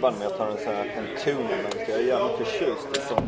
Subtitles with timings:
[0.00, 3.00] Bara med att tar en sån här en tuner, men jag är jävligt förtjust i
[3.00, 3.20] såna.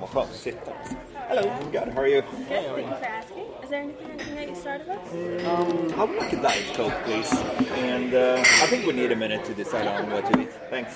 [0.00, 0.70] Vad skönt att sitta.
[1.14, 1.42] Hello,
[1.72, 2.22] good, how are you?
[2.22, 3.27] Good, thank you for asking.
[3.68, 5.46] Is there anything I can get you started with?
[5.46, 7.30] Um, I would like a Diet Coke please.
[7.76, 10.48] And uh, I think we need a minute to decide on what to eat.
[10.70, 10.94] Thanks.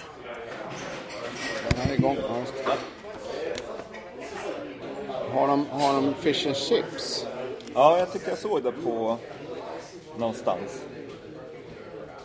[1.77, 2.17] Är igång.
[2.17, 2.79] Ja, det.
[5.33, 7.27] Har de, har de fish and chips?
[7.75, 9.19] Ja, jag tycker jag såg det på
[10.19, 10.85] någonstans.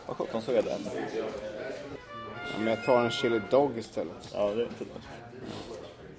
[0.05, 0.81] Vad sjutton såg jag den?
[0.85, 4.29] Ja, men jag tar en chili dog istället.
[4.33, 5.01] Ja, det är inte dumt.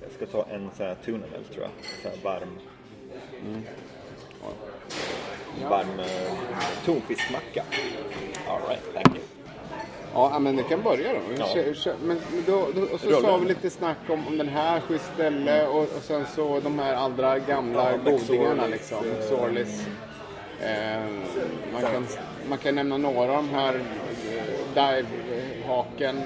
[0.03, 1.71] Jag ska ta en sån här tuna melt tror jag.
[2.03, 2.59] Så här varm.
[5.71, 6.07] Varm eh,
[6.85, 7.63] tonfiskmacka.
[8.49, 9.25] Alright, thank you.
[10.15, 11.19] Ja, men det kan börja då.
[11.39, 11.93] Ja.
[12.03, 13.21] Men då, då, och så Rulla.
[13.21, 16.79] sa vi lite snack om, om den här schysst ställe och, och sen så de
[16.79, 18.99] här andra gamla Ja, godingarna McSorleys, liksom.
[18.99, 19.87] eh, McSorleys.
[20.63, 21.01] Eh,
[21.73, 22.07] man, kan,
[22.49, 26.23] man kan nämna några av de här eh, dive-haken.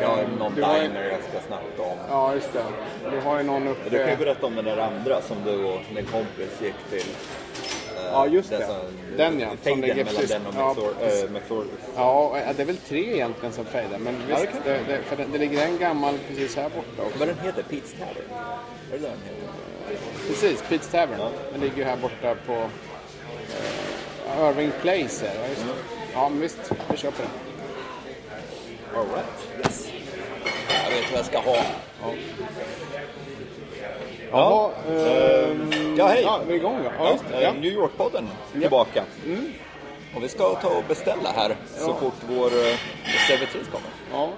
[0.00, 1.98] Jag har någon du har diner jag ska snacka om.
[2.08, 2.62] Ja, just det.
[3.10, 4.16] Du har ju någon Du kan ju uppe...
[4.24, 7.14] berätta om den där andra som du och din kompis gick till.
[8.12, 8.66] Ja, just det.
[9.16, 9.48] Den ja.
[9.64, 11.24] Som ligger mellan den och ja, McSor- precis.
[11.24, 11.30] äh.
[11.96, 13.98] Ja, ja, det är väl tre egentligen som fejdar.
[13.98, 17.18] Men Ja, visst, det det, för det, det ligger en gammal precis här borta också.
[17.18, 17.62] Vad den heter?
[17.62, 18.24] Pete's Tavern?
[18.92, 19.98] Är det den heter?
[20.28, 21.18] Precis, Pete's Tavern.
[21.20, 21.30] Ja.
[21.52, 25.26] Den ligger ju här borta på eh, Irving Place.
[25.26, 25.72] Här, ja, just det.
[26.14, 26.58] Ja, men visst.
[26.90, 27.28] Vi kör på det.
[28.98, 29.24] Alright,
[29.58, 29.88] yes.
[30.84, 31.56] Jag vet vad jag ska ha.
[32.02, 32.14] Jaha,
[34.30, 36.22] Ja, ehm, ja, hej.
[36.22, 36.78] Ja, vi är igång.
[36.98, 37.36] Ja, just det.
[37.36, 37.52] eh, Ja.
[37.52, 38.24] New York-podden
[38.60, 39.02] tillbaka.
[40.16, 41.94] Och vi ska ta och beställa här så Ja.
[42.00, 42.76] fort vår eh,
[43.28, 43.90] servitris kommer.
[44.12, 44.28] Ja.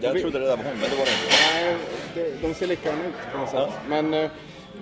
[0.00, 1.34] Jag Vi- trodde det där var hon, men det var det inte.
[1.54, 1.76] Nej,
[2.14, 3.58] det, de ser likadana ut på något sätt.
[3.60, 3.68] Ja.
[3.88, 4.30] Men eh,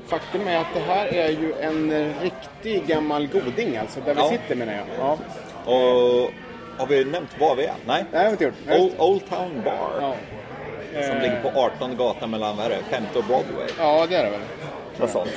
[0.07, 4.01] faktum är att det här är ju en eh, riktig gammal goding alltså.
[4.01, 4.29] Där Ja.
[4.31, 4.85] vi sitter menar jag.
[4.99, 5.19] Ja.
[5.73, 6.31] Och
[6.79, 7.75] har vi nämnt var vi är?
[7.87, 8.05] Nej.
[8.11, 8.55] Det har vi inte gjort.
[8.69, 9.03] Old, det.
[9.05, 9.91] Old Town Bar.
[10.01, 10.15] Ja.
[10.93, 13.69] Som Eh, ligger på 18 gatan mellan, vad är det, 5 och Broadway.
[13.79, 14.41] Ja, det är det väl.
[14.99, 15.31] Något sånt.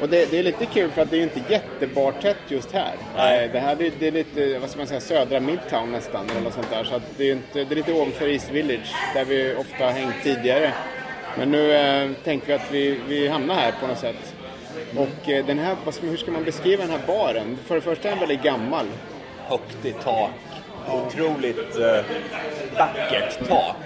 [0.00, 2.92] Och det, det är lite kul för att det är inte jättebartätt just här.
[3.16, 3.44] Nej.
[3.44, 6.40] Eh, Det här det, det är lite, vad ska man säga, södra Midtown nästan eller
[6.40, 6.84] något sånt där.
[6.84, 10.22] Så det, är inte, det är lite ovanför East Village där vi ofta har hängt
[10.22, 10.72] tidigare.
[11.38, 14.34] Men nu eh, tänker vi att vi, vi hamnar här på något sätt.
[14.96, 17.58] Och eh, den här, vad ska, man- hur ska man beskriva den här baren?
[17.66, 18.86] För det första är den väldigt gammal.
[19.48, 20.30] Högt i tak.
[20.92, 22.04] Otroligt eh,
[22.78, 23.76] vackert tak.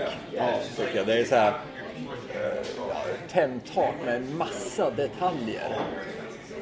[0.77, 1.07] Tycker jag.
[1.07, 2.67] Det är så här eh,
[3.33, 5.77] tändtak med en massa detaljer.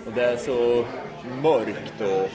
[0.06, 0.84] Och det är så
[1.42, 2.30] mörkt och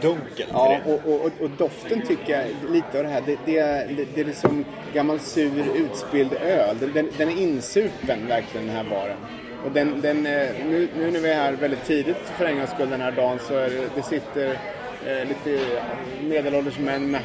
[0.00, 0.50] dunkelt.
[0.52, 4.20] Ja, och, och, och, doften tycker jag, lite av det här, det, det, är, det,
[4.20, 6.76] är liksom gammal sur utspilld öl.
[6.80, 9.16] Den, den, den är insupen verkligen den här baren.
[9.64, 12.70] Och den, den, eh, nu, nu när vi är här väldigt tidigt för en gångs
[12.70, 14.58] skull den här dagen så är det, det sitter
[15.06, 15.80] eh, lite
[16.22, 17.22] medelålders män med,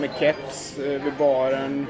[0.00, 1.86] med keps eh, vid baren.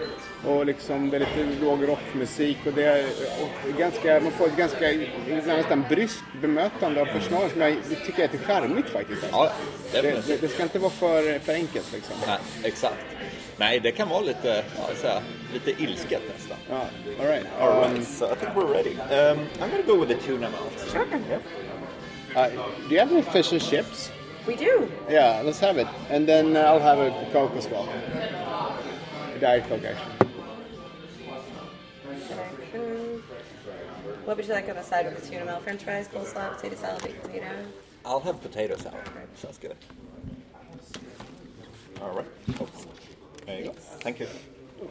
[0.47, 3.05] Och liksom det är lite låg rockmusik och det är
[3.43, 4.87] och ganska, man får ett ganska
[5.47, 7.77] nästan bryskt bemötande av personalen som jag
[8.07, 9.27] tycker är lite charmigt faktiskt.
[9.33, 9.53] Ja,
[9.93, 12.15] Det, det, det ska inte vara för, för enkelt liksom.
[12.27, 13.05] Nej, exakt.
[13.57, 14.65] Nej, det kan vara lite,
[15.03, 15.21] här,
[15.53, 16.57] lite ilsket nästan.
[16.71, 16.81] Ja,
[17.21, 17.47] all right.
[17.61, 18.91] All Um, right, so I think we're ready.
[18.91, 20.91] Um, I'm gonna go with the tuna melt.
[20.93, 21.05] Sure.
[22.37, 22.49] uh,
[22.89, 24.11] do you have any fish and chips?
[24.47, 24.91] We do.
[25.09, 25.89] Yeah, let's have it.
[26.09, 27.89] And then uh, I'll have a Coke as well.
[27.89, 30.13] A Diet Coke, actually.
[34.25, 35.63] What would you like on the side with the tuna melt?
[35.63, 37.47] French fries, coleslaw, potato salad, baked potato.
[38.05, 39.01] I'll have potato salad.
[39.37, 39.77] Sounds good.
[42.01, 42.27] All right.
[42.61, 42.87] Oops.
[43.47, 43.73] There you go.
[43.73, 44.29] Thank you.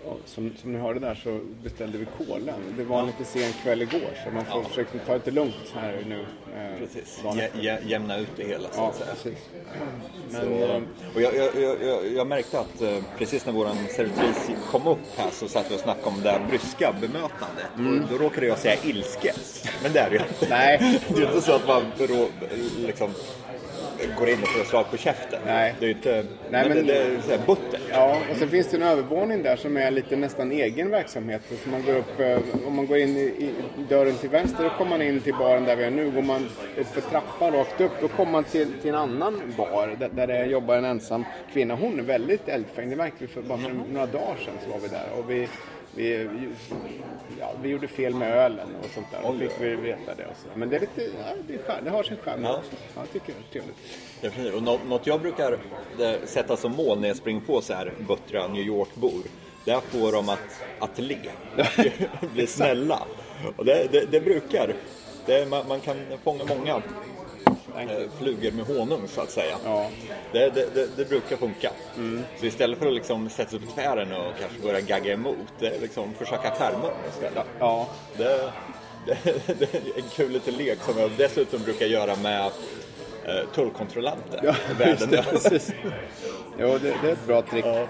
[0.06, 2.54] Ja, Som, som ni hörde där så beställde vi cola.
[2.78, 4.68] Det var en lite sen kväll igår så man får Ja.
[4.70, 6.20] försöka ta det lite lugnt här nu.
[6.56, 7.22] eh, Precis.
[7.62, 9.10] Jä, jämna ut det hela så Ja, att säga.
[9.14, 9.40] precis.
[10.32, 10.82] Så, Men, eh,
[11.16, 13.66] och jag, jag, jag, jag, märkte att eh, precis när vår
[13.96, 17.66] servitris kom upp här så satt vi och snackade om det här bryska bemötandet.
[18.12, 19.68] Och då råkade jag säga ilsket.
[19.84, 20.48] Men det är det ju inte.
[20.50, 21.00] Nej.
[21.16, 21.84] Det är inte så att man
[22.86, 23.10] liksom,
[24.20, 25.40] går in och får slag på käften.
[25.46, 25.76] Nej.
[25.80, 26.26] Det är ju inte...
[26.50, 27.80] men, men- det, det är så här butter.
[27.92, 31.42] Ja, och sen finns det en övervåning där som är lite nästan egen verksamhet.
[31.64, 33.54] Så man går upp, eh, om man går in i, i
[33.90, 36.12] dörren till vänster, då kommer man in till baren där vi är nu.
[36.12, 39.96] Går man upp för trappan rakt upp, då kommer man till, till en annan bar
[40.00, 41.76] där, där det jobbar en ensam kvinna.
[41.76, 42.90] Hon är väldigt eldfängd.
[42.90, 45.06] Det märkte vi för bara för några dagar sedan så var vi där.
[45.18, 45.48] Och vi,
[45.96, 46.28] vi,
[47.40, 49.20] ja, vi gjorde fel med ölen och sånt där.
[49.24, 50.26] Då fick vi veta det.
[50.26, 50.60] Och så.
[50.60, 52.62] Men det är lite, ja, det, är skär, det har sin charm Ja.
[52.72, 53.78] Ja, jag tycker det är trevligt.
[54.22, 54.56] Definitivt.
[54.56, 55.52] Och nå- något jag brukar
[56.00, 59.22] eh, sätta som mål när jag springer på så här buttra New York-bor,
[59.66, 61.18] det är att få dem att, att le.
[62.34, 63.04] Bli snälla.
[63.58, 64.74] Och det, det, det brukar.
[65.26, 66.82] Det, man, man kan fånga många
[68.20, 69.58] flugor med honung så att säga.
[69.66, 69.90] Ja.
[70.32, 71.72] Det, det, det, det brukar funka.
[72.40, 75.68] Så istället för att liksom sätta sig på tvären och kanske börja gagga emot, det
[75.68, 77.46] är liksom försöka skärma dem istället.
[77.60, 77.88] Ja,
[78.18, 78.52] Det,
[79.06, 79.18] det,
[79.60, 82.52] det är en kul liten lek som jag dessutom brukar göra med
[83.28, 85.18] eh, tullkontrollanter ja världen det.
[85.18, 85.62] över.
[86.60, 87.66] Jo, det, det är ett bra trick.
[87.66, 87.88] Ja.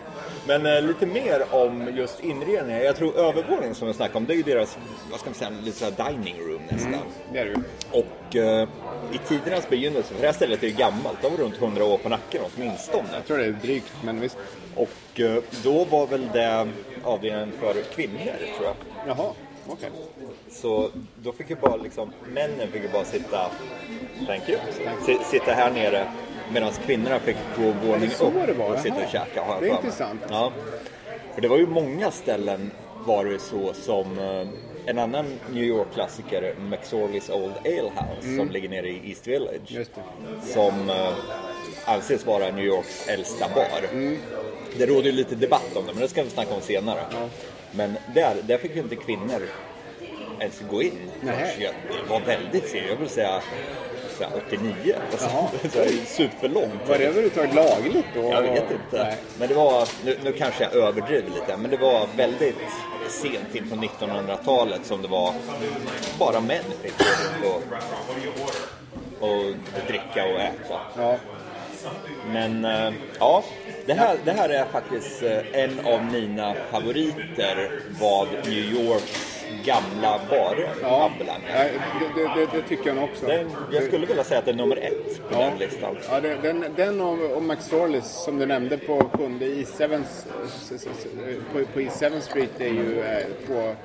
[0.47, 2.83] Men eh, lite mer om just inredningen.
[2.83, 4.77] Jag tror övervåningen som vi snackade om, det är ju deras,
[5.11, 6.93] vad ska man säga, lite så här dining room nästan.
[7.33, 7.57] Det är det ju.
[7.91, 8.67] Och eh,
[9.11, 11.97] i tidernas begynnelse, för det här stället är ju gammalt, det var runt 100 år
[11.97, 13.07] på nacken åtminstone.
[13.13, 14.37] Jag tror det är drygt, men visst.
[14.75, 16.67] Och eh, då var väl det
[17.03, 18.19] avdelningen för kvinnor
[18.57, 18.75] tror jag.
[19.07, 19.31] Jaha,
[19.67, 19.89] okej.
[20.51, 20.89] Så
[21.23, 23.51] då fick ju bara liksom, männen fick ju bara sitta,
[24.27, 24.59] thank you,
[25.05, 26.07] si- sitta här nere
[26.53, 29.43] medan kvinnorna fick gå våning upp och sitta och käka.
[29.43, 30.21] har jag Det är intressant.
[30.29, 30.51] Ja.
[31.33, 32.71] För det var ju många ställen
[33.05, 34.47] var det så som eh,
[34.85, 39.71] en annan New York-klassiker, McSorley's Old Ale House som ligger nere i East Village.
[39.71, 39.85] Mm.
[40.41, 41.13] Som eh,
[41.85, 43.89] anses vara New Yorks äldsta bar.
[43.91, 44.17] Mm.
[44.77, 46.99] Det råder ju lite debatt om det, men det ska vi snacka om senare.
[47.77, 49.41] Men där, där fick ju inte kvinnor
[50.39, 51.11] ens gå in.
[51.21, 51.55] Nej.
[51.59, 51.73] Jag-
[52.05, 53.41] Det var väldigt sent, jag vill säga
[54.17, 54.95] så här 89.
[55.11, 55.29] Alltså,
[56.05, 56.87] superlångt.
[56.87, 58.21] Var det överhuvudtaget lagligt då?
[58.31, 59.03] Jag vet inte.
[59.03, 59.15] Nej.
[59.39, 62.55] Men det var, nu, nu kanske jag överdriver lite, men det var väldigt
[63.09, 65.33] sent in på 1900-talet som det var
[66.19, 66.93] bara män fick
[67.43, 67.49] gå
[69.19, 69.53] och, och
[69.87, 70.79] dricka och äta.
[70.97, 71.15] Ja.
[72.33, 73.43] Men eh, ja,
[73.85, 77.69] det här, det här är faktiskt eh, en av mina favoriter
[78.01, 81.11] vad New Yorks gamla barer Ja,
[82.15, 83.25] det, det, det, tycker jag nog också.
[83.25, 85.39] Den, jag skulle vilja säga att det är nummer ett på Ja.
[85.39, 85.97] den listan.
[86.09, 90.25] Ja, det- den, den och, och McSorleys som du nämnde på sjunde i Sevens,
[91.53, 93.75] på, på East 7 Street är ju eh, två,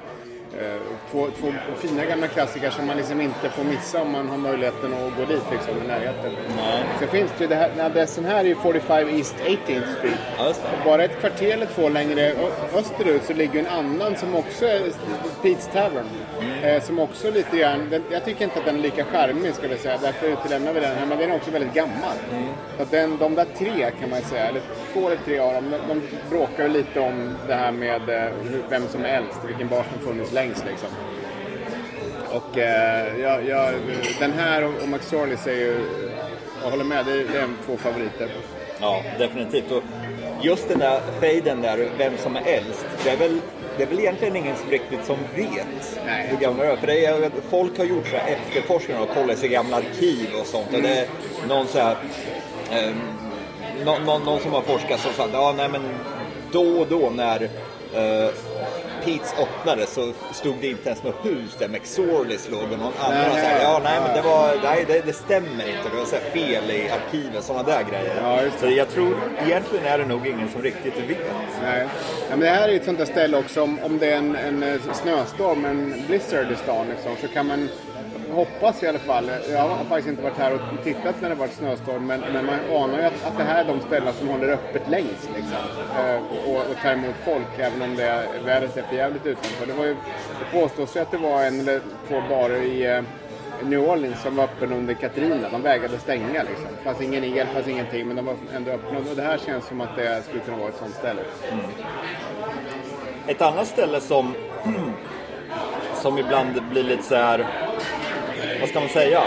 [1.10, 4.94] två, två fina gamla klassiker som man liksom inte får missa om man har möjligheten
[4.94, 6.32] att gå dit liksom, i närheten.
[6.56, 6.84] Nej.
[6.98, 10.18] Sen finns det ju det här, den adressen här är ju 45 East 18th Street.
[10.38, 10.52] Ja.
[10.84, 12.32] Bara ett kvarter eller två längre
[12.74, 14.80] österut så ligger en annan som också är
[15.42, 16.06] Pete's Tavern.
[16.62, 19.68] Eh, som också lite grann, den, jag tycker inte att den är lika charmig ska
[19.68, 21.06] vi säga, därför utelämnar vi den här.
[21.06, 22.16] Men den är också väldigt gammal.
[22.76, 24.60] Så att den, de där tre kan man säga, eller
[24.92, 26.00] två eller tre av dem, de, de
[26.30, 28.32] bråkar ju lite om det här med eh,
[28.70, 30.88] vem som är äldst, vilken bar som funnits längst liksom.
[32.30, 33.74] Och eh, jag, jag,
[34.20, 35.84] den här och, och McSorleys är ju,
[36.62, 38.30] jag håller med, det är, det är två favoriter.
[38.80, 39.70] Ja, definitivt.
[39.70, 39.82] Och
[40.42, 43.40] just den där fejden där, vem som är äldst, det är väl,
[43.76, 46.26] det är väl egentligen ingen som riktigt som vet Nej.
[46.30, 46.76] hur gamla det är.
[46.76, 50.46] För det är, folk har gjort så här efterforskningar och kollat i gamla arkiv och
[50.46, 50.74] sånt.
[50.74, 51.06] Och det är
[51.48, 51.96] någon så här,
[52.70, 52.94] eh,
[53.84, 55.82] någon, någon, någon som har forskat som sa ja nej men
[56.52, 57.42] då och då när
[57.94, 58.30] eh,
[59.04, 63.28] Pete's öppnade så stod det inte ens något hus där McSorleys låg och någon annan
[63.34, 63.60] nej.
[63.62, 66.90] ja nej men det var, nej det, det stämmer inte, det var så fel i
[66.90, 68.14] arkiven, sådana där grejer.
[68.22, 68.50] Ja.
[68.60, 69.16] Så jag tror,
[69.46, 71.18] egentligen är det nog ingen som riktigt vet.
[71.62, 71.86] Nej.
[72.30, 74.16] Ja, men det här är ju ett sånt där ställe också, om, om det är
[74.16, 77.68] en, en snöstorm, en blizzard i stan liksom, så kan man
[78.32, 79.30] hoppas i alla fall.
[79.50, 82.58] Jag har faktiskt inte varit här och tittat när det varit snöstorm, men, men man
[82.70, 85.58] anar ju att, att det här är de ställen som håller öppet längst liksom,
[85.98, 89.66] eh, och, och tar emot folk, även om det är, vädret är för jävligt utanför.
[89.66, 89.94] Det, var ju,
[90.38, 93.02] det påstås ju att det var en eller två barer i eh,
[93.64, 95.48] New Orleans som var öppen under Katrina.
[95.52, 96.66] De vägrade stänga liksom.
[96.78, 98.98] Det fanns ingen el, det fanns ingenting, men de var ändå öppna.
[98.98, 101.22] Och det här känns som att det skulle kunna vara ett sånt ställe.
[103.26, 104.34] Ett annat ställe som,
[105.94, 107.46] som ibland blir lite så här,
[108.60, 109.22] vad ska man säga?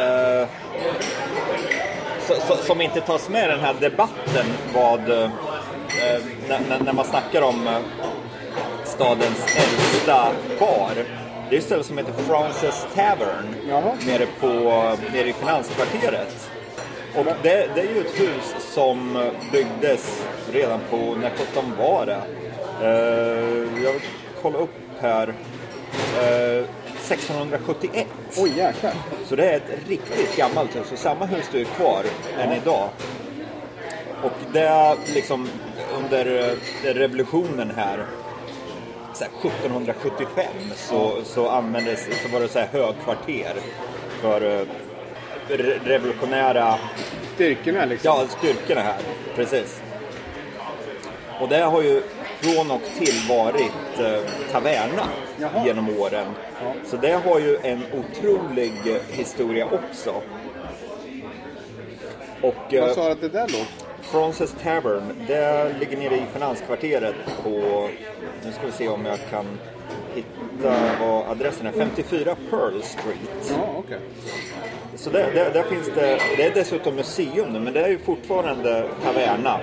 [0.00, 0.48] Eh,
[2.26, 5.30] så, så, som inte tas med i den här debatten vad, eh,
[6.48, 7.78] när, när- när man snackar om eh,
[8.84, 10.28] stadens äldsta
[10.60, 10.90] bar.
[11.50, 13.92] Det är ett ställe som heter Frances Tavern Jaha.
[14.06, 14.46] nere, på,
[15.12, 16.50] nere i Finanskvarteret.
[17.16, 22.18] Och det, det är ju ett hus som byggdes redan på, när sjutton var det?
[22.82, 24.02] Eh, jag vill
[24.42, 25.28] kolla upp här.
[26.22, 26.64] Eh,
[27.10, 28.06] 1671.
[28.36, 28.92] Oj jäklar.
[29.26, 32.04] Så det är ett riktigt gammalt hus och samma hus står ju kvar
[32.40, 32.88] än idag.
[34.22, 35.48] Och det är liksom
[35.98, 36.48] under
[36.84, 38.04] eh, revolutionen här,
[39.14, 40.44] så här 1775,
[40.76, 43.52] så, så användes, så var det så här högkvarter
[44.20, 44.64] för eh,
[45.48, 46.74] re- revolutionära
[47.34, 48.10] Styrkorna liksom.
[48.20, 48.96] Ja, styrkorna här.
[49.36, 49.80] Precis.
[51.40, 52.02] Och det har ju
[52.40, 55.08] från och till varit eh, taverna
[55.40, 55.66] Jaha.
[55.66, 56.26] genom åren.
[56.62, 56.72] Ja.
[56.86, 58.72] Så det har ju en otrolig
[59.10, 60.14] historia också.
[62.42, 63.66] Och eh, Vad sa du att det där låg?
[64.02, 67.88] Frances Tavern, det ligger nere i finanskvarteret på,
[68.44, 69.46] nu ska vi se om jag kan
[70.14, 73.50] hitta vad adressen är, 54 Pearl Street.
[73.50, 73.98] Ja, okej.
[74.96, 77.98] Så där, där, där finns det, det är dessutom museum nu, men det är ju
[77.98, 79.60] fortfarande taverna.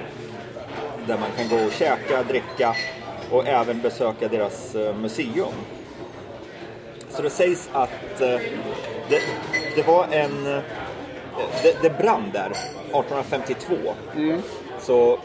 [1.08, 2.76] Där man kan gå och käka, dricka
[3.32, 5.54] och även besöka deras eh, museum.
[7.10, 8.40] Så det sägs att eh,
[9.10, 9.22] det,
[9.76, 10.48] det var en...
[10.48, 10.60] eh,
[11.64, 13.76] Det, det brann där 1852.
[14.80, 15.20] Så,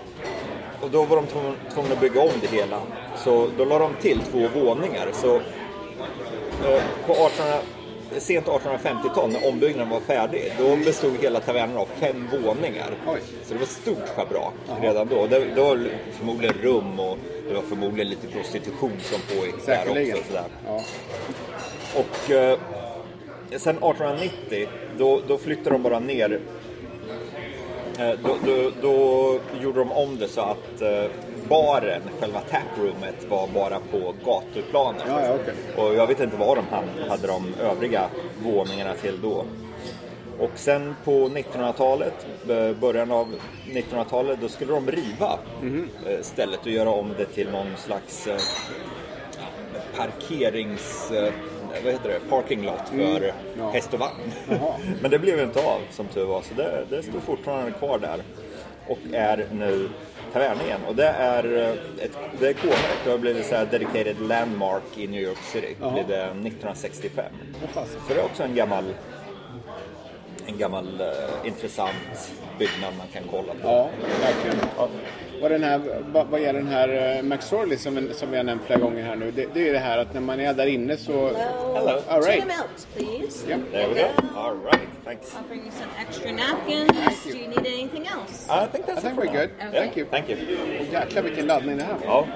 [0.80, 2.80] och då var de tvungna, att bygga om det hela.
[3.16, 5.08] Så då la de till två våningar.
[5.12, 5.40] Så
[7.06, 7.58] på 1800,
[8.18, 12.94] sent 1850-tal när ombyggnaden var färdig, då bestod hela tavernan av fem våningar.
[13.44, 15.26] Så det var stort schabrak redan då.
[15.26, 20.22] Det, det var förmodligen rum och det var förmodligen lite prostitution som pågick där också.
[20.28, 20.44] Sådär.
[20.66, 20.80] Ja.
[21.94, 22.58] Och eh,
[23.50, 26.40] sen 1890, då, då flyttade de bara ner.
[27.98, 31.04] Eh, då, då, då gjorde de om det så att eh,
[31.50, 35.02] baren, själva taproomet, var bara på gatuplanet.
[35.08, 35.54] Ja, ja, okej.
[35.76, 36.64] Och jag vet inte vad de
[37.08, 38.02] hade, de övriga
[38.44, 39.44] våningarna till då.
[40.38, 43.34] Och sen på 1900-talet, eh, början av
[43.66, 45.38] 1900-talet, då skulle de riva
[46.06, 48.36] eh, stället och göra om det till någon slags eh,
[49.96, 51.12] parkerings...
[51.84, 52.20] Vad heter det?
[52.30, 53.22] Parking lot för Mm.
[53.58, 53.70] Ja.
[53.70, 54.32] häst och vagn.
[55.02, 58.22] Men det blev inte av som tur var, så det, det står fortfarande kvar där.
[58.88, 59.88] Och är nu
[60.32, 60.80] tavern igen.
[60.88, 63.04] Och det är eh, ett det är K-märkt.
[63.04, 65.76] Det har blivit så här dedicated landmark i New York City.
[65.80, 67.24] Det blev det 1965.
[67.60, 68.00] Vad fasen.
[68.08, 68.84] Så det är också en gammal,
[70.46, 71.06] en gammal eh,
[71.46, 73.68] intressant byggnad man kan kolla på.
[73.68, 73.88] Ja,
[74.22, 74.66] verkligen.
[75.40, 75.80] Vad, den här,
[76.12, 79.02] vad, vad är den här uh, McSorley som, en- som vi har nämnt flera gånger
[79.02, 79.30] här nu.
[79.30, 81.12] Det, det är ju det här att när man är där inne så...
[81.74, 82.00] Hello.
[82.08, 82.42] All right.
[82.42, 83.50] Tuna milks, please.
[83.50, 83.56] Ja.
[83.72, 84.38] There we go.
[84.38, 85.34] All right, thanks.
[85.34, 87.24] I'll bring you some extra napkins.
[87.24, 88.48] Do you need anything else?
[88.50, 89.32] I think that's I think we're now.
[89.32, 89.50] good.
[89.68, 89.80] Okay.
[89.80, 90.06] Thank you.
[90.10, 90.38] Thank you.
[90.80, 92.06] Och jäklar vilken laddning det här var.
[92.06, 92.26] Ja,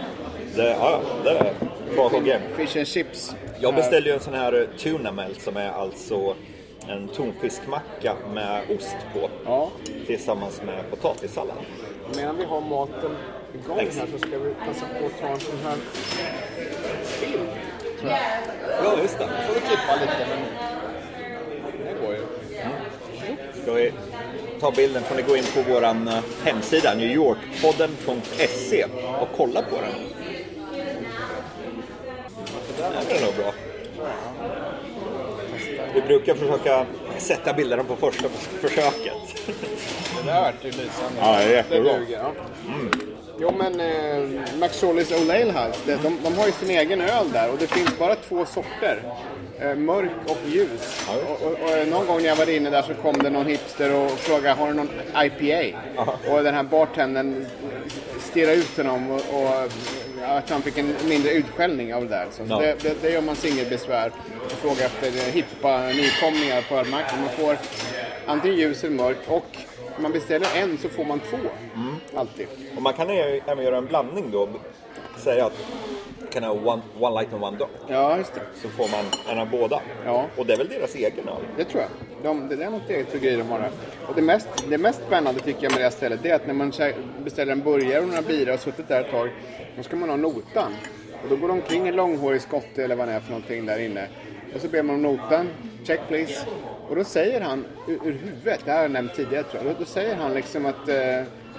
[0.57, 2.41] det, ja, det är.
[2.57, 3.35] Fish and chips.
[3.61, 6.35] Jag beställde ju en sån här eh, tuna melt som är alltså
[6.89, 9.71] en tonfiskmacka med ost på Ja.
[10.07, 11.57] tillsammans med potatissallad.
[12.17, 13.17] Medan vi har maten
[13.55, 15.77] igång här så ska vi passa på att ta en sån här
[17.05, 17.47] film.
[18.01, 18.21] Tror jag.
[18.85, 19.29] Ja, just det.
[19.47, 20.41] får vi klippa lite men
[21.85, 22.21] det går ju.
[23.63, 23.93] Ska vi
[24.61, 25.95] ta bilden får ni gå in på vår eh,
[26.45, 28.85] hemsida newyorkpodden.se
[29.21, 29.93] och kolla på den.
[33.09, 33.53] Det är nog bra.
[35.95, 36.87] Vi brukar försöka
[37.19, 38.29] sätta bilderna på första
[38.61, 39.13] försöket.
[39.47, 41.21] Det där vart ju lysande.
[41.21, 41.93] Ja, det är jättebra.
[41.93, 42.33] Det duger, ja.
[43.41, 44.29] Jo men eh,
[44.61, 47.67] McSorleys Old Ale House, det, de, de har ju sin egen öl där och det
[47.67, 49.03] finns bara två sorter.
[49.59, 51.07] Eh, mörk och ljus.
[51.09, 53.95] Och, och, och någon gång när jag var inne där så kom det någon hipster
[53.95, 54.91] och frågade har du någon
[55.25, 55.79] IPA?
[56.31, 57.47] Och den här bartendern
[58.21, 59.73] stirrade ut honom och, och
[60.27, 62.27] att han fick en mindre utskällning av det där.
[62.31, 62.59] Så Ja.
[62.59, 64.13] det, det, det gör man sig inget besvär
[64.45, 67.21] och frågar efter hippa nykomlingar på ölmarknaden.
[67.25, 67.57] Man får
[68.27, 69.47] antingen ljus eller mörk och
[69.97, 71.37] om man beställer en så får man två.
[71.37, 71.95] Mm.
[72.17, 72.47] Alltid.
[72.77, 74.49] Och man kan även göra en blandning då.
[75.25, 75.53] Säga att
[76.35, 77.71] kan ha one, one light and one dark.
[77.89, 78.41] Ja, just det.
[78.63, 79.81] Så får man en av båda.
[80.05, 80.27] Ja.
[80.37, 81.43] Och det är väl deras egen öl.
[81.57, 81.91] Det tror jag.
[82.23, 83.71] De, det är något eget bryggeri de har där.
[84.09, 86.47] Och det mest, det mest spännande tycker jag med det här stället det är att
[86.47, 86.73] när man
[87.25, 89.31] beställer en burgare och några bira och suttit där ett tag,
[89.77, 90.73] då ska man ha notan.
[91.23, 93.79] Och då går de omkring en långhårig skotte eller vad det är för någonting där
[93.79, 94.09] inne.
[94.55, 95.49] Och så ber man om notan.
[95.85, 96.47] Check please.
[96.89, 99.75] Och då säger han ur, ur huvudet, det här har jag nämnt tidigare tror jag.
[99.75, 100.89] Då, då säger han liksom att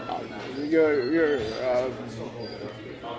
[0.08, 0.20] ja,
[0.58, 1.92] you're, you're, uh,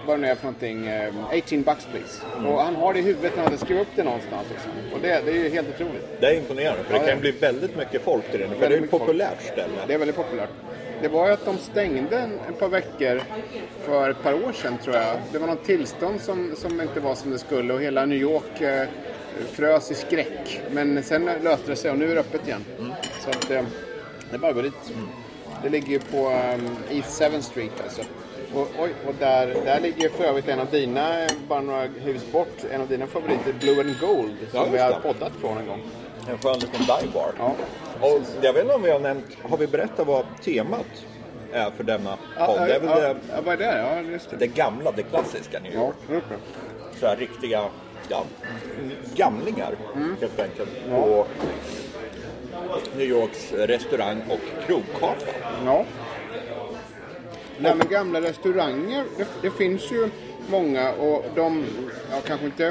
[0.06, 2.48] vad det nu är för någonting, eh, 18 bucks please.
[2.48, 4.46] Och han har det i huvudet när han hade skrivit upp det någonstans.
[4.50, 4.70] Liksom.
[4.94, 6.20] Och det, det är ju helt otroligt.
[6.20, 7.20] Det är imponerande för Ja, det kan ja.
[7.20, 8.54] bli väldigt mycket folk där inne.
[8.54, 9.02] För det är ett mycket folk.
[9.02, 9.72] populärt ställe.
[9.86, 10.48] Det är väldigt populärt.
[11.02, 13.22] Det var ju att de stängde ett par veckor
[13.82, 15.16] för ett par år sedan tror jag.
[15.32, 18.60] Det var något tillstånd som, som inte var som det skulle och hela New York
[18.60, 18.88] eh,
[19.52, 20.60] frös i skräck.
[20.70, 22.64] Men sen löste det sig och nu är det öppet igen.
[23.24, 23.62] Så att eh,
[24.30, 24.92] det är bara att gå dit.
[25.62, 28.02] Det ligger ju på um, East 7th Street alltså.
[28.56, 31.08] Och, oj, och där, där ligger för övrigt en av dina,
[31.48, 34.36] bara några hus bort, en av dina favoriter, Blue and Gold.
[34.52, 35.82] Som vi har poddat från en gång.
[36.30, 37.32] En skön liten dive bar.
[37.38, 37.54] Ja.
[38.00, 40.86] Och jag vet inte om vi har nämnt, har vi berättat vad temat
[41.52, 42.56] är för denna podd?
[42.66, 43.78] Det är väl ja, det, ja, vad är det?
[44.04, 44.36] Ja, just det.
[44.36, 45.94] det gamla, det klassiska New Ja, York.
[46.08, 46.34] där uppe.
[47.00, 47.64] Så här riktiga
[48.08, 48.24] ja,
[49.14, 50.16] gamlingar Mm.
[50.20, 50.70] helt enkelt.
[50.90, 51.26] På
[52.96, 55.26] New Yorks restaurang och krogkarta.
[55.64, 55.84] Ja.
[57.60, 60.08] Här med gamla restauranger, det, det finns ju
[60.50, 61.64] många och de,
[62.10, 62.62] ja kanske inte,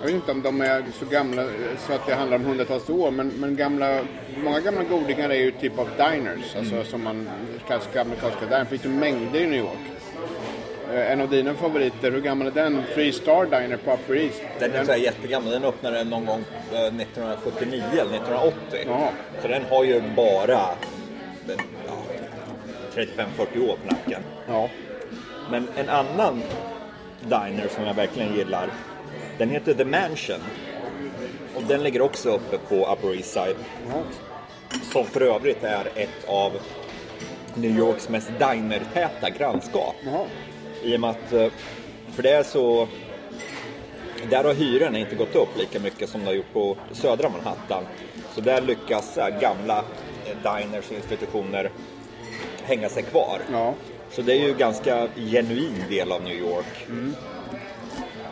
[0.00, 1.46] jag vet inte om de är så gamla
[1.86, 4.00] så att det handlar om hundratals år, men, men gamla,
[4.44, 7.28] många gamla godingar är ju typ av diners, alltså som man,
[7.66, 8.60] klassiska amerikanska diners.
[8.62, 9.78] Det finns ju mängder i New York.
[10.92, 12.82] Eh, En av dina favoriter, hur gammal är den?
[12.94, 14.42] Three Star Diner på Upper East.
[14.58, 15.50] Den är så här jättegammal.
[15.52, 18.78] Den öppnade någon gång eh, 1979 eller 1980.
[18.86, 19.08] Jaha.
[19.42, 20.60] Så den har ju bara
[22.94, 24.22] 35-40 år på nacken.
[24.48, 24.68] Ja.
[25.50, 26.42] Men en annan
[27.20, 28.68] diner som jag verkligen gillar,
[29.38, 30.40] den heter The Mansion.
[31.56, 33.56] Och den ligger också uppe på Upper East Side.
[33.88, 34.02] ja.
[34.92, 36.52] Som för övrigt är ett av
[37.54, 39.94] New Yorks mest dinertäta grannskap.
[40.04, 40.26] Jaha.
[40.82, 41.46] I och med att, eh,
[42.14, 42.88] för det är så,
[44.30, 47.84] där har hyrorna inte gått upp lika mycket som de har gjort på södra Manhattan.
[48.34, 49.78] Så där lyckas gamla
[50.26, 51.70] eh, diners och institutioner
[52.64, 53.40] hänga sig kvar.
[53.52, 53.74] Ja.
[54.10, 56.86] Så det är ju ganska genuin del av New York.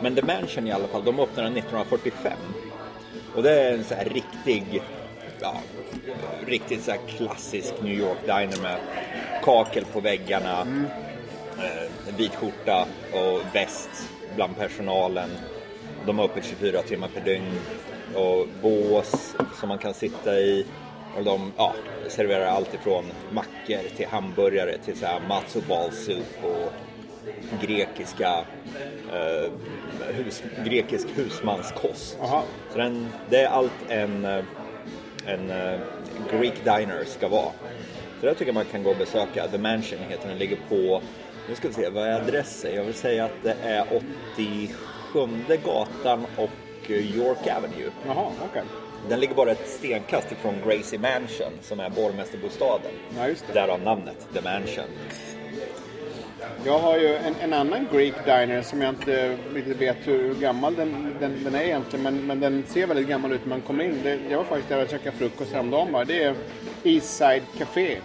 [0.01, 2.33] Men The Mansion i alla fall, de öppnade 1945.
[3.35, 4.81] Och det är en så här riktig,
[5.39, 5.55] ja,
[6.47, 8.77] riktigt så här klassisk New York diner med
[9.43, 10.67] kakel på väggarna,
[11.57, 15.29] eh, vit skjorta och väst bland personalen.
[16.05, 17.59] De har öppet 24 timmar per dygn
[18.15, 20.65] och bås som man kan sitta i.
[21.17, 21.73] Och de ja,
[22.07, 26.73] serverar allt ifrån mackor till hamburgare till så här matzo ball soup och
[27.61, 28.45] grekiska
[29.13, 29.51] eh,
[30.15, 32.17] hus, grekisk husmanskost.
[32.21, 32.43] Aha.
[32.71, 34.43] Så den, det är allt en, eh,
[35.25, 35.79] en eh,
[36.31, 37.51] Greek diner ska vara.
[38.19, 39.47] Så där tycker jag man kan gå och besöka.
[39.47, 41.01] The Mansion heter den, ligger på,
[41.49, 42.75] nu ska vi se, vad är adressen?
[42.75, 43.85] Jag vill säga att det är
[45.13, 45.29] 87
[45.65, 47.91] gatan och York Avenue.
[48.07, 48.63] Jaha, okej.
[49.09, 52.91] Den ligger bara ett stenkast ifrån Gracie Mansion som är borgmästarbostaden.
[53.17, 53.53] Ja, just det.
[53.53, 54.85] Därav namnet, The Mansion.
[56.65, 60.35] Jag har ju en, en annan Greek diner som jag inte riktigt vet hur, hur
[60.35, 62.03] gammal den, den, den är egentligen.
[62.03, 63.99] Men, men den ser väldigt gammal ut när man kommer in.
[64.03, 66.05] Det, jag var faktiskt där och käkade frukost häromdagen bara.
[66.05, 66.35] Det är
[66.83, 67.97] Eastside Café.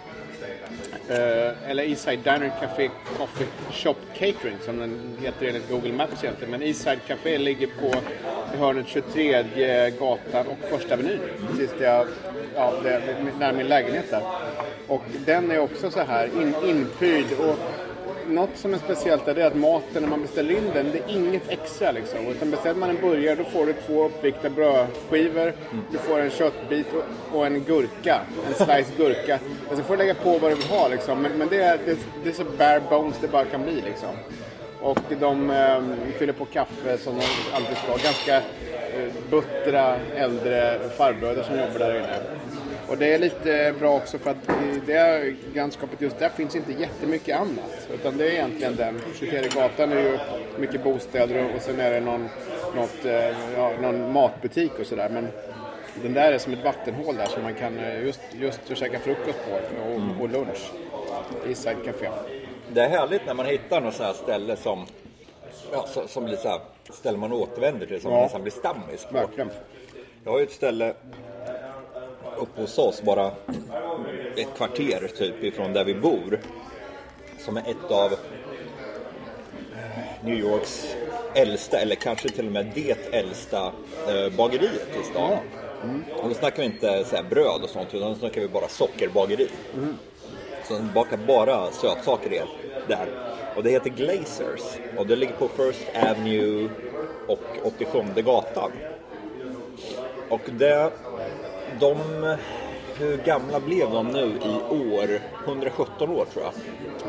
[1.09, 6.51] Eh, eller Eastside Diner Café Coffee Shop Catering som den heter enligt Google Maps egentligen.
[6.51, 7.93] Men Eastside Café ligger på
[8.53, 11.19] i hörnet 23 gatan och första avenyn.
[11.49, 12.07] Precis där jag,
[12.55, 13.01] ja, det,
[13.39, 14.23] nära min lägenhet där.
[14.87, 17.25] Och den är också så här in, inpyrd.
[17.39, 17.55] Och
[18.27, 21.15] något som är speciellt är det att maten när man beställer in den, det är
[21.15, 22.27] inget extra liksom.
[22.27, 25.53] Utan beställer man en burgare då får du två uppvikta brödskivor,
[25.91, 29.39] du får en köttbit och, och en gurka, en slice gurka.
[29.69, 31.21] Och så får du lägga på vad du vill ha liksom.
[31.21, 34.15] Men, men det, är, det, det är så bare bones det bara kan bli liksom.
[34.81, 35.81] Och de eh,
[36.17, 37.91] fyller på kaffe som de alltid ska.
[37.91, 42.19] Ganska eh, buttra äldre farbröder som jobbar där inne.
[42.89, 46.71] Och det är lite bra också för att i det grannskapet just där finns inte
[46.71, 47.87] jättemycket annat.
[47.93, 49.01] Utan det är egentligen den.
[49.19, 50.17] 23 gatan är ju
[50.59, 52.29] mycket bostäder och sen är det någon,
[52.75, 55.09] något, eh, ja, någon matbutik och sådär.
[55.09, 55.27] Men
[56.03, 59.39] den där är som ett vattenhål där som man kan eh, just, just käka frukost
[59.49, 60.71] på och, och lunch.
[61.47, 62.07] Eastside Café.
[62.73, 64.85] Det är härligt när man hittar något sånt här ställe som,
[65.71, 68.21] ja, som, blir så här, ställe man återvänder till, som Ja.
[68.21, 69.13] nästan blir stammis på.
[69.13, 69.49] Verkligen.
[70.23, 70.93] Jag har ju ett ställe
[72.37, 73.31] uppe hos oss, bara
[74.37, 76.39] ett kvarter typ ifrån där vi bor.
[77.39, 78.13] Som är ett av
[80.23, 80.95] New Yorks
[81.35, 83.71] äldsta, eller kanske till och med det äldsta
[84.07, 85.37] eh, bageriet i stan.
[86.23, 88.67] Och då snackar vi inte så här bröd och sånt, utan då snackar vi bara
[88.67, 89.47] sockerbageri.
[89.73, 89.79] Så
[90.69, 92.45] de bakar bara sötsaker
[92.87, 93.07] där.
[93.55, 94.61] Och det heter Glazers.
[94.97, 96.69] Och det ligger på First Avenue
[97.27, 98.71] och 87 gatan.
[100.29, 100.91] Och det,
[101.79, 101.97] de,
[102.97, 105.19] hur gamla blev de nu i år?
[105.45, 106.53] 117 år tror jag.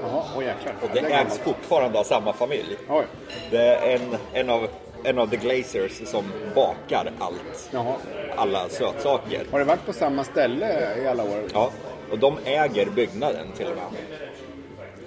[0.03, 0.75] Jaha, åh jäklar.
[0.83, 2.77] Och det ägs fortfarande av samma familj.
[2.88, 3.05] Oj.
[3.51, 4.68] Det är en, en, av,
[5.05, 7.70] en av the Glazers som bakar allt.
[7.70, 7.94] Jaha.
[8.37, 9.42] Alla sötsaker.
[9.51, 11.42] Har du varit på samma ställe i alla år?
[11.55, 11.70] Ja,
[12.11, 14.03] och de äger byggnaden till och med.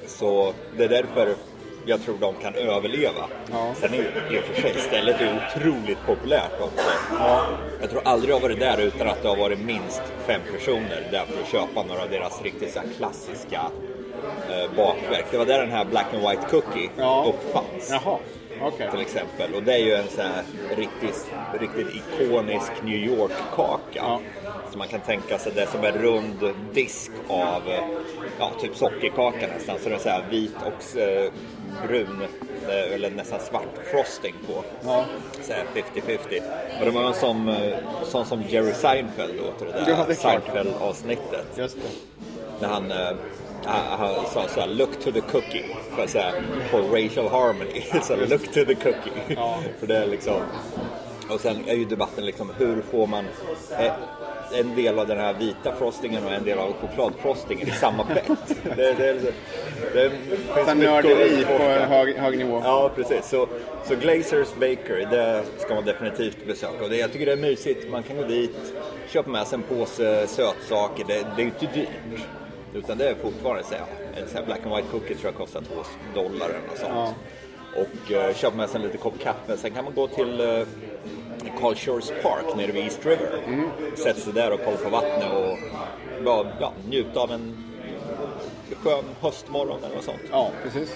[0.08, 1.36] Så det är därför
[1.86, 3.28] jag tror de kan överleva.
[3.52, 3.72] Ja.
[3.76, 3.98] Sen är
[4.36, 6.86] i och för sig stället är otroligt populärt också.
[7.82, 11.26] Jag tror aldrig jag varit där utan att det har varit minst fem personer där
[11.26, 13.62] för att köpa några av deras riktigt så klassiska
[14.50, 15.26] eh, bakverk.
[15.32, 17.26] Det var där den här Black and White Cookie Ja.
[17.34, 18.18] uppfanns Jaha,
[18.62, 18.92] okej.
[18.92, 19.54] till exempel.
[19.54, 20.44] Och det är ju en sån här
[20.78, 23.80] riktigt, riktigt ikonisk New York-kaka.
[23.94, 24.20] Ja.
[24.74, 27.62] Så man kan tänka sig det som en rund disk av
[28.40, 29.80] ja, typ sockerkaka nästan.
[29.80, 31.32] Så det är så här vit och eh,
[31.88, 32.22] brun
[32.68, 34.64] eh, eller nästan svart frosting på.
[34.84, 35.06] Ja.
[35.42, 36.42] Så här 50-50.
[36.80, 40.16] Och det var en sån, eh, sån som Jerry Seinfeld till det där Ja, det.
[40.16, 41.46] Seinfeld-avsnittet.
[41.58, 41.90] Just det.
[42.60, 43.16] när han eh,
[43.66, 45.66] han sa såhär, look to the cookie.
[45.96, 46.34] För såhär,
[46.72, 47.84] for racial harmony.
[48.04, 49.36] så look to the cookie.
[49.80, 50.42] för det är liksom...
[51.30, 53.26] Och sen är ju debatten liksom, hur får man
[53.80, 53.94] eh,
[54.54, 58.26] en del av den här vita frostingen och en del av chokladfrostingen i samma pett?
[58.64, 59.32] det, det, det,
[59.94, 60.10] det
[60.56, 62.62] finns nörderi på hög, hög nivå.
[62.64, 63.30] Ja, precis.
[63.30, 63.48] Så,
[63.86, 66.84] så Glazers Bakery, det ska man definitivt besöka.
[66.84, 67.92] Och det, jag tycker det är mysigt.
[67.92, 68.74] Man kan gå dit,
[69.08, 71.06] köpa med sig en påse sötsaker.
[71.08, 71.90] Det, det är inte dyrt.
[72.74, 73.86] Utan det är fortfarande så här,
[74.22, 75.76] en sån här black and white cookie tror jag kostar 2
[76.14, 77.16] dollar eller något sånt.
[77.76, 79.58] Och eh, köpa med sig en liten kopp kaffe.
[79.58, 80.60] Sen kan man gå till eh,
[81.60, 83.44] Carl Shores Park nere vid East River.
[83.96, 85.58] Sätta sig där och kolla på vattnet och
[86.24, 87.58] bara, ja, njuta av en
[88.84, 90.22] skön höstmorgon eller något sånt.
[90.32, 90.96] Ja, precis.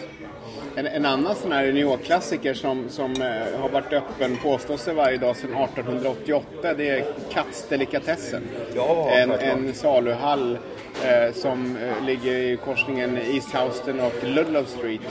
[0.76, 4.93] En, en annan sån här New York-klassiker som, som eh, har varit öppen, påstås det
[4.93, 8.43] varje dag sedan 1888, det är Katzdelikatessen.
[8.76, 10.58] Ja, en, en saluhall
[11.04, 15.02] eh, som eh, ligger i korsningen East Houston och Ludlow Street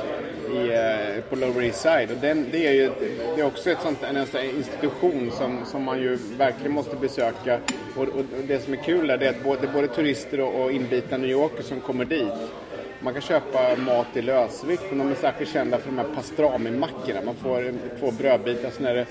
[0.50, 2.10] i, eh, på Lower East Side.
[2.10, 2.90] Och den, det, är ju,
[3.34, 7.60] det är också ett sånt, en sån institution som, som man ju verkligen måste besöka.
[7.96, 10.64] Och, och, det som är kul är det att både, det är både turister och,
[10.64, 12.32] och inbitna New Yorker som kommer dit.
[13.00, 17.22] Man kan köpa mat i lösvikt, men de är särskilt kända för de här pastrami-mackorna.
[17.24, 19.06] Man får två brödbitar, sen är det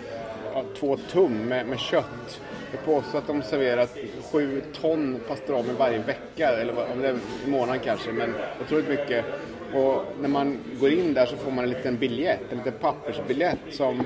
[0.54, 2.42] ja, två tum med, med kött.
[2.76, 3.88] Jag påstår att de serverar
[4.32, 8.34] sju ton pastrami varje vecka, eller om det är i månaden kanske, men
[8.66, 9.26] otroligt mycket.
[9.74, 13.60] Och när man går in där så får man en liten biljett, en liten pappersbiljett
[13.72, 14.04] som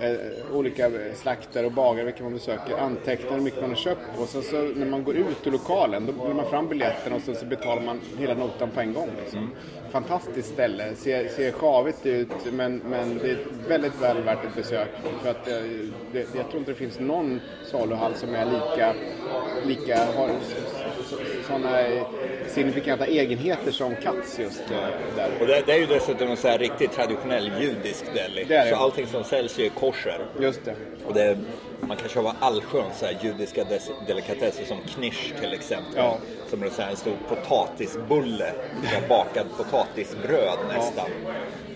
[0.00, 4.26] Eh, olika slaktare och bagare, vilka man besöker, antecknar hur mycket man har köpt på.
[4.26, 7.36] Sen så när man går ut ur lokalen, då ger man fram biljetterna och sen
[7.36, 9.10] så betalar man hela notan på en gång.
[9.22, 9.50] Liksom.
[9.90, 14.88] Fantastiskt ställe, ser, ser sjavigt ut men, men det är väldigt väl värt ett besök.
[15.22, 15.54] För att, eh,
[16.12, 18.94] det, jag tror inte det finns någon saluhall som är lika,
[19.66, 20.28] lika har
[21.46, 21.78] sådana
[22.48, 24.76] signifikanta egenheter som Katz just eh,
[25.16, 25.30] där.
[25.40, 28.44] Och det, det är ju dessutom en så här riktigt traditionell judisk deli.
[28.44, 28.70] Det det.
[28.70, 30.20] Så allting som säljs är kosher.
[30.40, 30.74] Just det.
[31.06, 31.38] Och det, är-
[31.80, 33.64] man kan köpa allsköns judiska
[34.06, 35.92] delikatesser som knish till exempel.
[35.96, 36.18] Ja.
[36.50, 38.52] Som är så en stor potatisbulle.
[39.08, 41.10] Bakad potatisbröd nästan.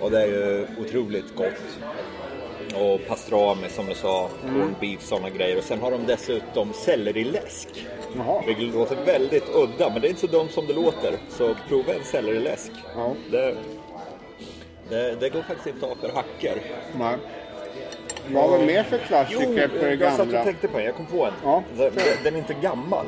[0.01, 1.79] Och det är ju otroligt gott.
[2.75, 4.55] Och pastrami som du sa, Mm.
[4.55, 5.59] corned beef, sådana grejer.
[5.59, 7.69] Och sen har de dessutom selleriläsk.
[8.17, 8.43] Jaha.
[8.47, 11.19] Vilket låter väldigt udda, men det är inte så dumt som det låter.
[11.29, 12.73] Så prova en selleriläsk.
[12.97, 13.15] Ja.
[13.31, 13.57] Det,
[14.89, 16.63] det, det går faktiskt inte av för hacker.
[16.99, 17.17] Nej.
[18.29, 20.45] Vad var det mer för klassiker på det jag satt och gamla?
[20.45, 21.33] tänkte på en, jag kom på en.
[21.45, 21.63] Ja.
[21.77, 21.93] Den,
[22.25, 23.07] den är inte gammal,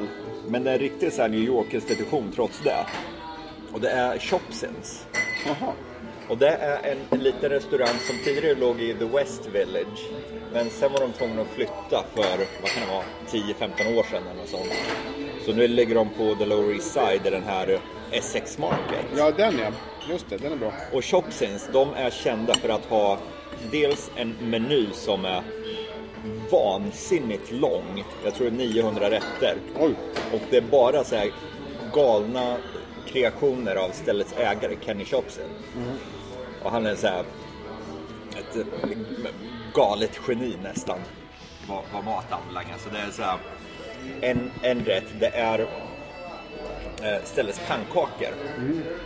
[0.48, 2.86] men det är en riktig så här New York-institution trots det.
[3.72, 5.06] Och det är Chopsins.
[5.46, 5.72] Jaha.
[6.28, 10.08] Och det är en, en liten restaurang som tidigare låg i The West Village.
[10.52, 14.22] Men sen var de tvungna att flytta för, vad kan det vara, 10-15 år sedan
[14.22, 14.72] eller något sånt.
[15.46, 17.78] Så nu ligger de på The Lower East Side, i den här
[18.10, 19.06] Essex Market.
[19.16, 19.70] Ja, den ja.
[20.08, 20.72] Just det, den är bra.
[20.92, 23.18] Och Chopsins, de är kända för att ha
[23.70, 25.42] dels en meny som är
[26.50, 28.04] vansinnigt lång.
[28.24, 29.56] Jag tror det är 900 rätter.
[29.78, 29.94] Oj.
[30.32, 31.30] Och det är bara så här
[31.92, 32.56] galna
[33.06, 35.44] kreationer av ställets ägare, Kenny Chopsin.
[36.62, 37.24] Och han är så här
[38.38, 38.66] ett
[39.74, 40.98] galet geni nästan.
[41.68, 42.76] Vad, vad mat anbelangar.
[42.78, 43.38] Så det är så här
[44.20, 45.58] en, en rätt, det är
[47.02, 48.28] eh, ställets pannkakor.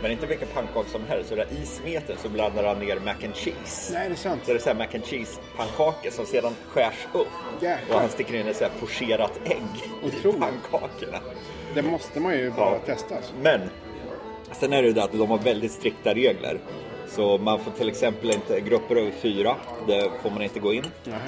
[0.01, 1.29] Men inte vilka pannkakor som helst.
[1.29, 3.93] Så där i smeten så blandar han ner mac and cheese.
[3.93, 4.41] Nej, det är sant.
[4.45, 7.27] Så det är så här mac and cheese pannkakor som sedan skärs upp.
[7.61, 7.95] Jäklar.
[7.95, 9.57] Och han sticker in ett så här pocherat ägg
[10.03, 10.39] i Otroligt.
[10.39, 11.19] pannkakorna.
[11.73, 12.79] Det måste man ju bara Ja.
[12.85, 13.15] testa.
[13.15, 13.33] Alltså.
[13.41, 13.69] Men
[14.51, 16.59] sen är det ju det att de har väldigt strikta regler.
[17.07, 19.55] Så man får till exempel inte, grupper över fyra,
[19.87, 20.83] det får man inte gå in.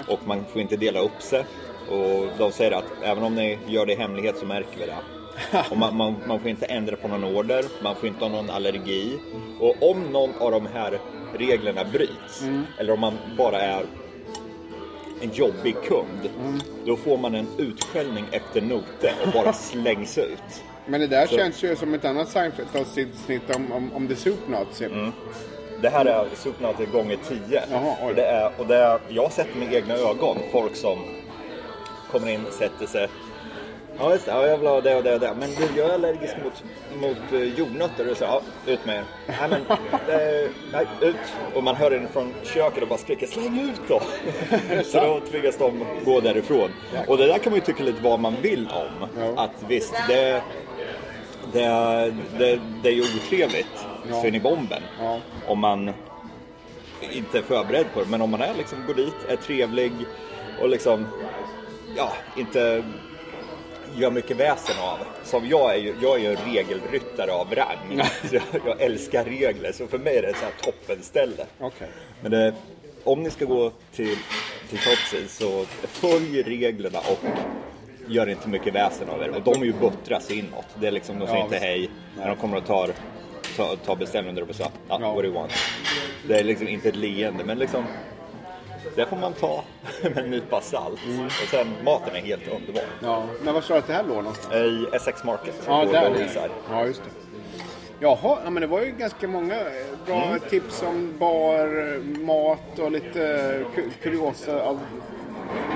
[0.08, 1.46] Och man får inte dela upp sig.
[1.90, 4.98] Och de säger att även om ni gör det i hemlighet så märker vi det.
[5.72, 8.50] Och man, man, man får inte ändra på någon order, man får inte ha någon
[8.50, 9.20] allergi.
[9.60, 11.00] Och om någon av de här
[11.34, 12.44] reglerna bryts,
[12.78, 13.86] eller om man bara är
[15.22, 16.30] en jobbig kund,
[16.86, 20.64] då får man en utskällning efter noter och bara slängs ut.
[20.86, 24.48] Men det där Så- känns ju som ett annat Seinfeld-avsnitt om, om, om The Soup
[24.48, 24.90] Nazi.
[25.82, 27.64] Det här är Supernauter gånger 10.
[27.72, 28.10] Jaha, oj.
[28.10, 31.00] och det är, och det är, jag har sett med egna ögon folk som
[32.12, 33.08] kommer in sätter sig.
[34.00, 34.32] Ja, just det.
[34.32, 35.34] Ja, jag vill ha det och det och det.
[35.40, 36.64] Men du, jag är allergisk mot,
[37.02, 38.12] mot eh, jordnötter.
[38.12, 39.04] Och så, ja, ut med er.
[39.28, 39.62] Nej, men,
[40.20, 41.16] eh, nej, ut.
[41.56, 44.02] Och man hör den från köket och bara skriker släng ut då.
[44.84, 46.70] så då tvingas de gå därifrån.
[47.08, 49.38] Och det där kan man ju tycka lite vad man vill om.
[49.38, 50.42] Att visst, det,
[51.54, 54.22] det, det, det är ju otrevligt Ja.
[54.22, 54.82] så in i bomben.
[55.00, 55.20] Ja.
[55.48, 55.94] Om man
[57.14, 58.06] inte är förberedd på det.
[58.10, 59.92] Men om man är liksom, går dit, är trevlig
[60.62, 61.08] och liksom,
[61.98, 62.84] ja, inte
[63.96, 64.98] gör mycket väsen av.
[65.24, 68.02] Som jag är ju, jag är ju en regelryttare av rang.
[68.30, 71.46] Så jag, jag älskar regler, så för mig är det ett så här toppenställe.
[71.60, 71.88] Okej.
[72.22, 72.54] Men det,
[73.04, 74.18] om ni ska gå till,
[74.70, 77.20] till Topsy så följ reglerna och
[78.08, 79.30] gör inte mycket väsen av er.
[79.30, 80.66] Och de är ju buttras inåt.
[80.76, 81.66] Det är liksom, de säger Ja, inte visst.
[81.66, 82.90] hej när de kommer och tar,
[83.58, 85.08] tar, tar beställningen där uppe så, ja, Ja.
[85.14, 85.52] what do you want?
[86.28, 87.84] Det är liksom inte ett leende, men liksom
[88.96, 89.64] det får man ta
[90.04, 91.00] med en nypa salt.
[91.08, 91.26] Mm.
[91.26, 92.84] Och sen maten är helt underbar.
[93.04, 94.54] Ja, men var sa du att det här låg någonstans?
[94.56, 95.56] I Essex Market.
[95.68, 96.50] Ja, där är det.
[96.72, 97.10] Ja, just det.
[98.04, 99.66] Jaha, ja, men det var ju ganska många eh,
[100.06, 100.40] bra Mm.
[100.50, 103.20] tips om bar, mat och lite
[103.76, 104.80] ku- kuriosa av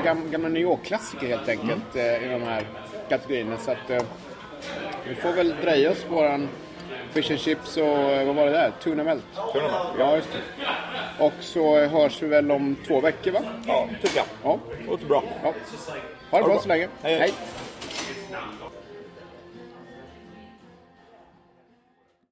[0.04, 2.24] gam, gamla New York-klassiker helt enkelt Mm.
[2.24, 2.64] i de här
[3.10, 3.58] kategorierna.
[3.58, 4.02] Så att eh,
[5.10, 6.50] vi får väl dreja oss på våran
[7.14, 8.72] fish and chips och eh, vad var det där?
[8.84, 9.24] Tuna melt.
[9.54, 9.88] Tuna melt.
[10.00, 11.24] Ja, just det.
[11.24, 13.40] Och så hörs vi väl om två veckor va?
[13.68, 14.26] Ja, tycker jag.
[14.44, 14.60] Ja.
[14.88, 15.24] Låter bra.
[15.44, 15.54] ja.
[16.32, 16.62] Ha det bra bra.
[16.62, 16.88] så länge.
[17.02, 17.20] Hej.
[17.20, 17.34] Hej.